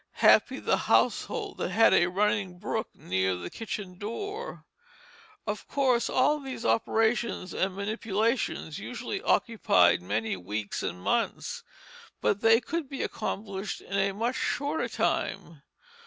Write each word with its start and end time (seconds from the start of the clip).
Happy 0.23 0.59
the 0.59 0.77
household 0.89 1.59
that 1.59 1.69
had 1.69 1.93
a 1.93 2.07
running 2.07 2.57
brook 2.57 2.89
near 2.95 3.35
the 3.35 3.51
kitchen 3.51 3.99
door. 3.99 4.65
Of 5.45 5.67
course 5.67 6.09
all 6.09 6.39
these 6.39 6.65
operations 6.65 7.53
and 7.53 7.75
manipulations 7.75 8.79
usually 8.79 9.21
occupied 9.21 10.01
many 10.01 10.35
weeks 10.35 10.81
and 10.81 10.99
months, 11.03 11.61
but 12.19 12.41
they 12.41 12.59
could 12.59 12.89
be 12.89 13.03
accomplished 13.03 13.79
in 13.79 13.93
a 13.95 14.11
much 14.11 14.37
shorter 14.37 14.89
time. 14.89 15.61